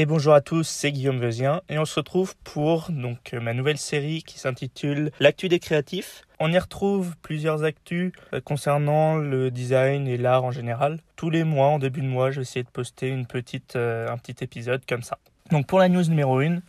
[0.00, 3.78] Et bonjour à tous, c'est Guillaume Vezien et on se retrouve pour donc ma nouvelle
[3.78, 6.22] série qui s'intitule L'actu des créatifs.
[6.38, 11.00] On y retrouve plusieurs actus euh, concernant le design et l'art en général.
[11.16, 14.08] Tous les mois, en début de mois, je vais essayer de poster une petite, euh,
[14.08, 15.18] un petit épisode comme ça.
[15.50, 16.60] Donc pour la news numéro 1,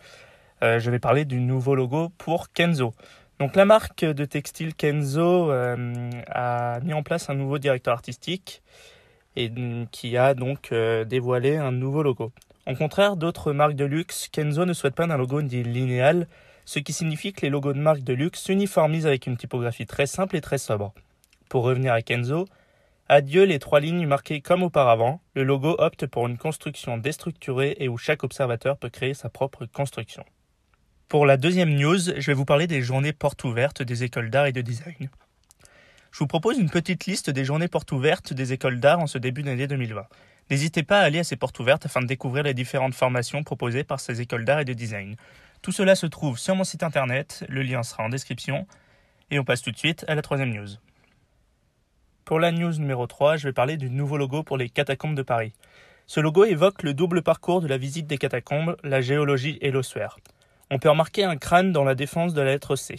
[0.64, 2.96] euh, je vais parler du nouveau logo pour Kenzo.
[3.40, 8.64] Donc la marque de textile Kenzo a mis en place un nouveau directeur artistique
[9.36, 9.52] et
[9.92, 12.34] qui a donc dévoilé un nouveau logo.
[12.66, 16.28] En contraire d'autres marques de luxe, Kenzo ne souhaite pas d'un logo dit linéal,
[16.66, 20.06] ce qui signifie que les logos de marques de luxe s'uniformisent avec une typographie très
[20.06, 20.94] simple et très sobre.
[21.50, 22.46] Pour revenir à Kenzo,
[23.08, 27.88] adieu les trois lignes marquées comme auparavant, le logo opte pour une construction déstructurée et
[27.88, 30.24] où chaque observateur peut créer sa propre construction.
[31.08, 34.46] Pour la deuxième news, je vais vous parler des journées portes ouvertes des écoles d'art
[34.46, 35.10] et de design.
[36.12, 39.18] Je vous propose une petite liste des journées portes ouvertes des écoles d'art en ce
[39.18, 40.06] début d'année 2020.
[40.50, 43.84] N'hésitez pas à aller à ces portes ouvertes afin de découvrir les différentes formations proposées
[43.84, 45.16] par ces écoles d'art et de design.
[45.62, 48.66] Tout cela se trouve sur mon site internet, le lien sera en description,
[49.30, 50.70] et on passe tout de suite à la troisième news.
[52.26, 55.22] Pour la news numéro 3, je vais parler du nouveau logo pour les catacombes de
[55.22, 55.54] Paris.
[56.08, 60.18] Ce logo évoque le double parcours de la visite des catacombes, la géologie et l'ossuaire.
[60.72, 62.96] On peut remarquer un crâne dans la défense de la lettre C.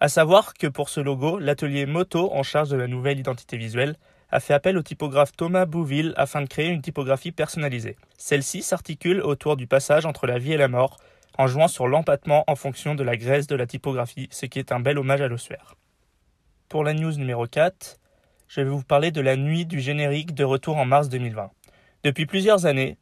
[0.00, 3.96] À savoir que pour ce logo, l'atelier Moto, en charge de la nouvelle identité visuelle,
[4.32, 7.96] a fait appel au typographe Thomas Bouville afin de créer une typographie personnalisée.
[8.16, 10.98] Celle-ci s'articule autour du passage entre la vie et la mort,
[11.38, 14.72] en jouant sur l'empattement en fonction de la graisse de la typographie, ce qui est
[14.72, 15.74] un bel hommage à l'ossuaire.
[16.68, 17.98] Pour la news numéro 4,
[18.48, 21.50] je vais vous parler de la nuit du générique de retour en mars 2020.
[22.04, 22.98] Depuis plusieurs années,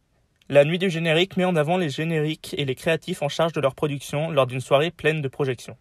[0.49, 3.61] la nuit du générique met en avant les génériques et les créatifs en charge de
[3.61, 5.77] leur production lors d'une soirée pleine de projections.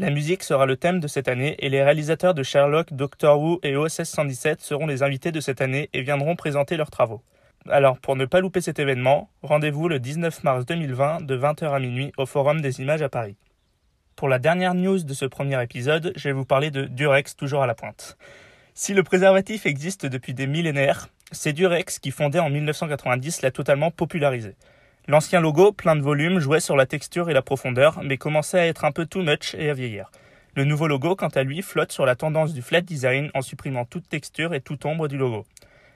[0.00, 3.58] La musique sera le thème de cette année et les réalisateurs de Sherlock, Doctor Who
[3.64, 7.20] et OSS 117 seront les invités de cette année et viendront présenter leurs travaux.
[7.68, 11.80] Alors pour ne pas louper cet événement, rendez-vous le 19 mars 2020 de 20h à
[11.80, 13.34] minuit au Forum des images à Paris.
[14.14, 17.64] Pour la dernière news de ce premier épisode, je vais vous parler de Durex toujours
[17.64, 18.16] à la pointe.
[18.74, 23.90] Si le préservatif existe depuis des millénaires, c'est Durex qui fondé en 1990 l'a totalement
[23.90, 24.54] popularisé.
[25.10, 28.66] L'ancien logo, plein de volume, jouait sur la texture et la profondeur, mais commençait à
[28.66, 30.10] être un peu too much et à vieillir.
[30.54, 33.86] Le nouveau logo, quant à lui, flotte sur la tendance du flat design en supprimant
[33.86, 35.46] toute texture et toute ombre du logo.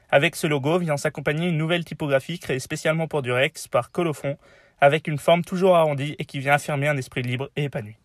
[0.09, 4.39] Avec ce logo vient s'accompagner une nouvelle typographie créée spécialement pour Durex par Colophon,
[4.81, 7.97] avec une forme toujours arrondie et qui vient affirmer un esprit libre et épanoui.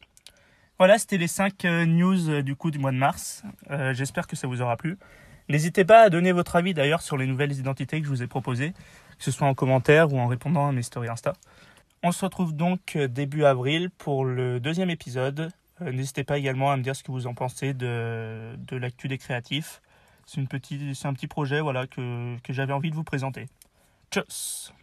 [0.78, 3.44] Voilà, c'était les 5 euh, news euh, du coup du mois de mars.
[3.72, 4.98] Euh, j'espère que ça vous aura plu.
[5.48, 8.28] N'hésitez pas à donner votre avis d'ailleurs sur les nouvelles identités que je vous ai
[8.28, 8.74] proposées
[9.18, 11.34] que ce soit en commentaire ou en répondant à mes stories Insta.
[12.04, 15.52] On se retrouve donc euh, début avril pour le deuxième épisode.
[15.82, 19.08] Euh, n'hésitez pas également à me dire ce que vous en pensez de, de l'actu
[19.08, 19.82] des créatifs.
[20.26, 23.48] C'est, un petit projet voilà, que, que j'avais envie de vous présenter.
[24.12, 24.74] Tchuss